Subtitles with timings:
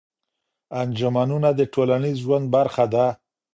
[0.81, 3.05] انجمنونه د ټولنيز ژوند برخه ده.